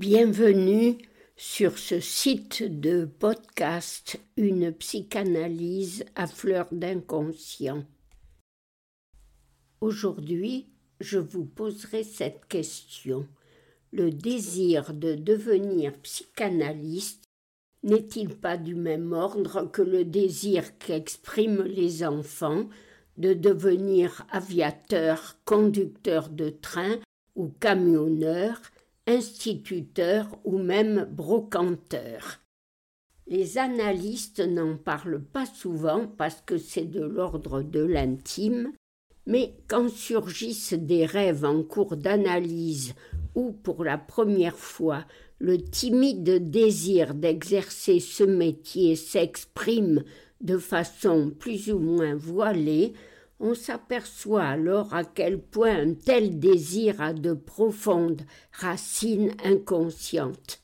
[0.00, 0.96] Bienvenue
[1.36, 7.84] sur ce site de podcast Une psychanalyse à fleur d'inconscient.
[9.82, 13.28] Aujourd'hui, je vous poserai cette question.
[13.92, 17.24] Le désir de devenir psychanalyste
[17.82, 22.70] n'est-il pas du même ordre que le désir qu'expriment les enfants
[23.18, 26.96] de devenir aviateur, conducteur de train
[27.34, 28.62] ou camionneur
[29.06, 32.40] instituteur ou même brocanteur.
[33.26, 38.72] Les analystes n'en parlent pas souvent parce que c'est de l'ordre de l'intime,
[39.26, 42.94] mais quand surgissent des rêves en cours d'analyse
[43.34, 45.04] ou pour la première fois
[45.38, 50.04] le timide désir d'exercer ce métier s'exprime
[50.40, 52.92] de façon plus ou moins voilée,
[53.40, 60.60] on s'aperçoit alors à quel point un tel désir a de profondes racines inconscientes.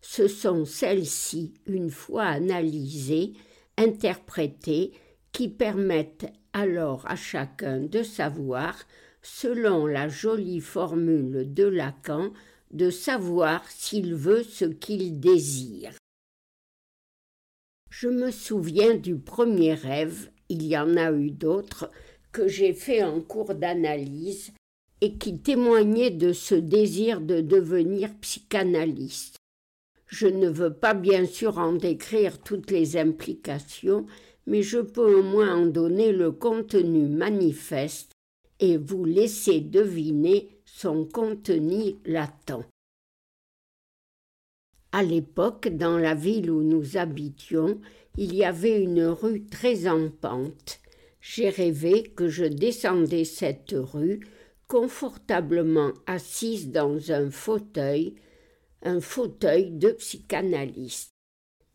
[0.00, 3.34] Ce sont celles-ci, une fois analysées,
[3.76, 4.92] interprétées,
[5.32, 8.76] qui permettent alors à chacun de savoir,
[9.22, 12.32] selon la jolie formule de Lacan,
[12.70, 15.92] de savoir s'il veut ce qu'il désire.
[17.90, 21.90] Je me souviens du premier rêve, il y en a eu d'autres,
[22.32, 24.52] que j'ai fait en cours d'analyse
[25.00, 29.36] et qui témoignait de ce désir de devenir psychanalyste.
[30.06, 34.06] Je ne veux pas bien sûr en décrire toutes les implications,
[34.46, 38.12] mais je peux au moins en donner le contenu manifeste
[38.58, 42.66] et vous laisser deviner son contenu latent.
[44.92, 47.80] À l'époque, dans la ville où nous habitions,
[48.18, 50.80] il y avait une rue très en pente
[51.20, 54.20] j'ai rêvé que je descendais cette rue
[54.68, 58.14] confortablement assise dans un fauteuil,
[58.82, 61.10] un fauteuil de psychanalyste.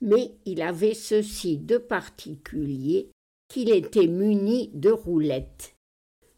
[0.00, 3.10] Mais il avait ceci de particulier
[3.48, 5.74] qu'il était muni de roulettes.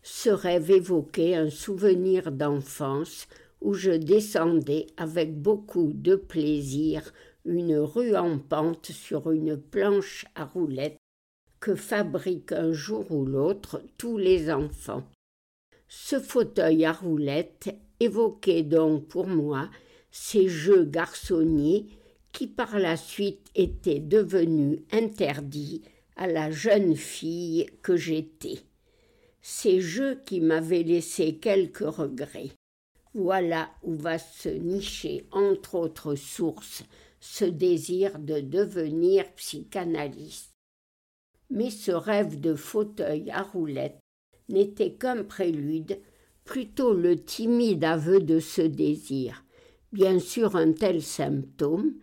[0.02, 3.26] Ce rêve évoquait un souvenir d'enfance
[3.60, 7.12] où je descendais avec beaucoup de plaisir
[7.44, 10.98] une rue en pente sur une planche à roulettes
[11.66, 15.02] que fabriquent un jour ou l'autre tous les enfants.
[15.88, 19.68] Ce fauteuil à roulettes évoquait donc pour moi
[20.12, 21.88] ces jeux garçonniers
[22.30, 25.82] qui par la suite étaient devenus interdits
[26.14, 28.60] à la jeune fille que j'étais.
[29.42, 32.52] Ces jeux qui m'avaient laissé quelques regrets.
[33.12, 36.84] Voilà où va se nicher, entre autres sources,
[37.18, 40.55] ce désir de devenir psychanalyste
[41.50, 44.00] mais ce rêve de fauteuil à roulettes
[44.48, 45.98] n'était qu'un prélude,
[46.44, 49.44] plutôt le timide aveu de ce désir.
[49.92, 51.94] Bien sûr un tel symptôme,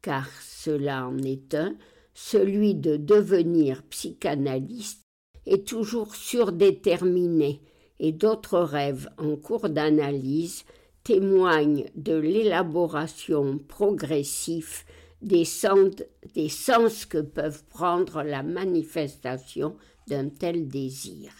[0.00, 1.76] car cela en est un,
[2.14, 5.02] celui de devenir psychanalyste,
[5.46, 7.60] est toujours surdéterminé,
[7.98, 10.64] et d'autres rêves en cours d'analyse
[11.04, 14.84] témoignent de l'élaboration progressive
[15.22, 19.76] des sens, que peuvent prendre la manifestation
[20.08, 21.32] d'un tel désir.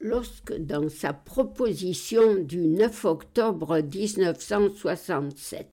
[0.00, 5.68] Lorsque dans sa proposition du 9 octobre 1967,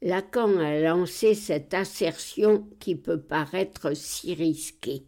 [0.00, 5.06] Lacan a lancé cette assertion qui peut paraître si risquée.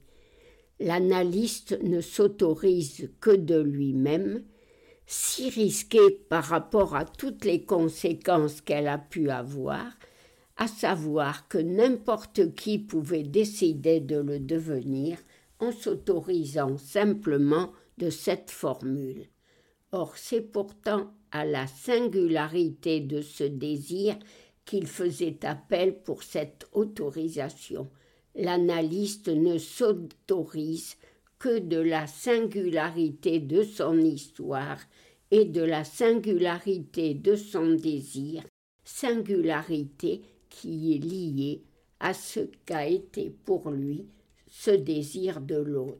[0.81, 4.43] L'analyste ne s'autorise que de lui-même,
[5.12, 9.84] si risquée par rapport à toutes les conséquences qu'elle a pu avoir,
[10.56, 15.19] à savoir que n'importe qui pouvait décider de le devenir
[15.59, 19.26] en s'autorisant simplement de cette formule.
[19.91, 24.16] Or c'est pourtant à la singularité de ce désir
[24.65, 27.91] qu'il faisait appel pour cette autorisation.
[28.37, 30.94] L'analyste ne s'autorise
[31.40, 34.78] que de la singularité de son histoire
[35.31, 38.44] et de la singularité de son désir,
[38.84, 40.20] singularité
[40.50, 41.62] qui est liée
[41.98, 44.06] à ce qu'a été pour lui
[44.48, 45.98] ce désir de l'autre.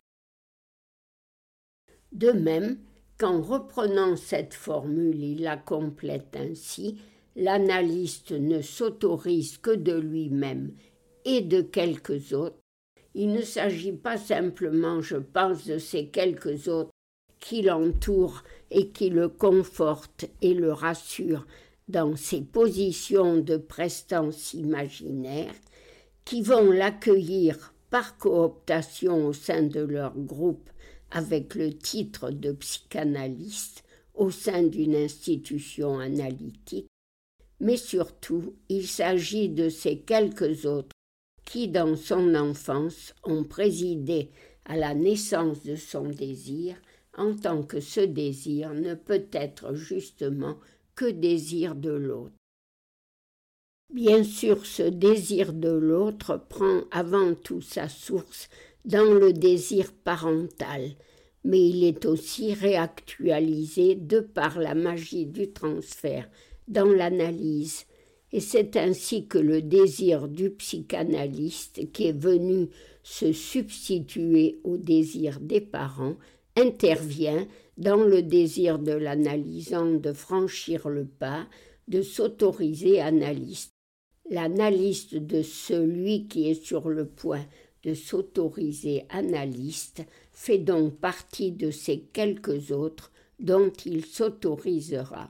[2.13, 2.79] De même
[3.19, 6.99] qu'en reprenant cette formule il la complète ainsi,
[7.35, 10.75] l'analyste ne s'autorise que de lui-même
[11.25, 12.60] et de quelques autres
[13.15, 16.91] il ne s'agit pas simplement, je pense, de ces quelques autres
[17.41, 21.47] qui l'entourent et qui le confortent et le rassurent
[21.89, 25.53] dans ses positions de prestance imaginaire,
[26.25, 30.71] qui vont l'accueillir par cooptation au sein de leur groupe
[31.11, 33.83] avec le titre de psychanalyste
[34.15, 36.87] au sein d'une institution analytique,
[37.59, 40.95] mais surtout il s'agit de ces quelques autres
[41.51, 44.31] qui, dans son enfance, ont présidé
[44.67, 46.77] à la naissance de son désir,
[47.17, 50.57] en tant que ce désir ne peut être justement
[50.95, 52.37] que désir de l'autre.
[53.93, 58.49] Bien sûr, ce désir de l'autre prend avant tout sa source
[58.85, 60.91] dans le désir parental,
[61.43, 66.31] mais il est aussi réactualisé de par la magie du transfert
[66.69, 67.87] dans l'analyse,
[68.33, 72.69] et c'est ainsi que le désir du psychanalyste qui est venu
[73.03, 76.17] se substituer au désir des parents
[76.57, 77.47] intervient
[77.77, 81.47] dans le désir de l'analysant de franchir le pas,
[81.89, 83.73] de s'autoriser analyste
[84.31, 87.45] L'analyste de celui qui est sur le point
[87.83, 93.11] de s'autoriser analyste fait donc partie de ces quelques autres
[93.41, 95.29] dont il s'autorisera.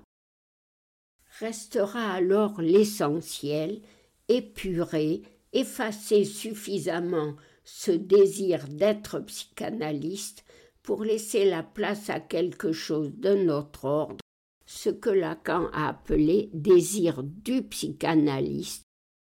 [1.40, 3.81] Restera alors l'essentiel,
[4.28, 5.22] épuré,
[5.54, 7.34] effacer suffisamment
[7.64, 10.44] ce désir d'être psychanalyste
[10.82, 14.19] pour laisser la place à quelque chose de notre ordre,
[14.66, 18.84] ce que Lacan a appelé désir du psychanalyste,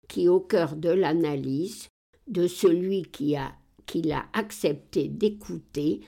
[0.07, 1.87] qui, au cœur de l'analyse,
[2.27, 3.53] de celui qui a
[3.87, 6.01] qu'il a accepté d'écouter,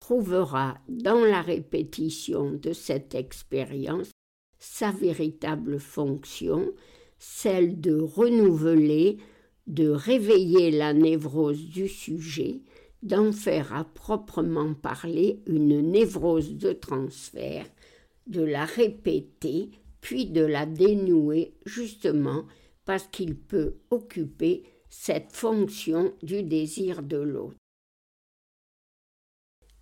[0.00, 4.10] trouvera dans la répétition de cette expérience
[4.60, 6.72] sa véritable fonction,
[7.18, 9.18] celle de renouveler,
[9.66, 12.60] de réveiller la névrose du sujet,
[13.02, 17.66] d'en faire à proprement parler une névrose de transfert,
[18.26, 19.70] de la répéter,
[20.00, 22.44] puis de la dénouer justement
[22.84, 27.56] parce qu'il peut occuper cette fonction du désir de l'autre.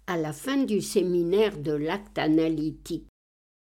[0.06, 3.07] À la fin du séminaire de l'acte analytique,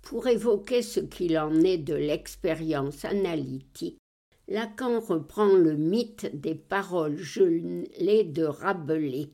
[0.02, 3.98] pour évoquer ce qu'il en est de l'expérience analytique,
[4.48, 9.30] Lacan reprend le mythe des paroles gelées de Rabelais.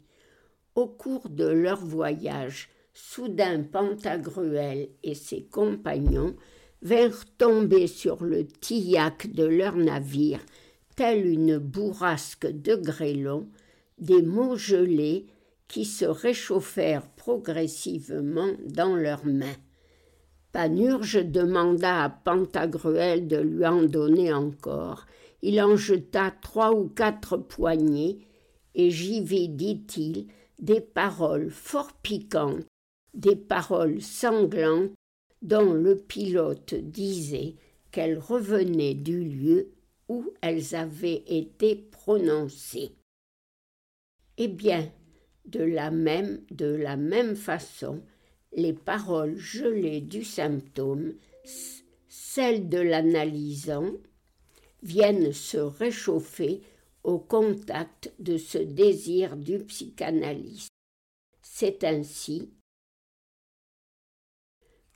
[0.75, 6.37] Au cours de leur voyage, soudain Pantagruel et ses compagnons
[6.83, 10.41] vinrent tomber sur le tillac de leur navire,
[10.95, 13.49] telle une bourrasque de grêlons,
[13.99, 15.27] des mots gelés
[15.67, 19.57] qui se réchauffèrent progressivement dans leurs mains.
[20.53, 25.07] Panurge demanda à Pantagruel de lui en donner encore.
[25.43, 28.27] Il en jeta trois ou quatre poignées,
[28.75, 30.29] et j'y vis, dit-il,
[30.59, 32.65] des paroles fort piquantes,
[33.15, 34.93] des paroles sanglantes
[35.43, 37.55] dont le pilote disait
[37.91, 39.71] qu'elles revenaient du lieu
[40.09, 42.93] où elles avaient été prononcées.
[44.37, 44.91] Eh bien,
[45.45, 48.03] de la même, de la même façon,
[48.53, 51.15] les paroles gelées du symptôme,
[52.09, 53.93] celles de l'analysant,
[54.83, 56.63] viennent se réchauffer
[57.05, 60.69] au contact de ce désir du psychanalyste.
[61.43, 62.51] C'est ainsi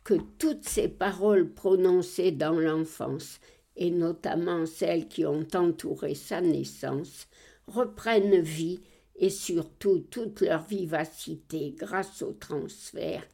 [0.05, 3.39] que toutes ces paroles prononcées dans l'enfance,
[3.77, 7.29] et notamment celles qui ont entouré sa naissance,
[7.67, 8.81] reprennent vie
[9.17, 13.25] et surtout toute leur vivacité grâce au transfert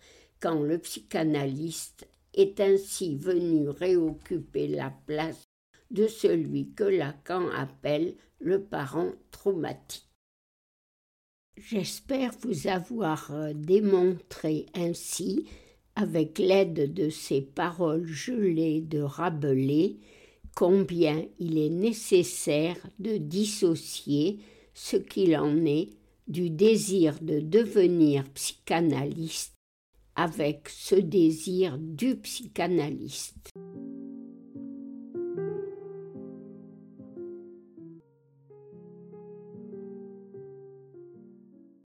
[0.40, 5.48] quand le psychanalyste est ainsi venu réoccuper la place
[5.90, 10.08] de celui que Lacan appelle le parent traumatique.
[11.56, 15.48] J'espère vous avoir euh, démontré ainsi
[15.96, 19.96] avec l'aide de ces paroles gelées de Rabelais,
[20.54, 24.38] combien il est nécessaire de dissocier
[24.78, 25.88] ce qu'il en est
[26.28, 29.54] du désir de devenir psychanalyste
[30.14, 33.50] avec ce désir du psychanalyste.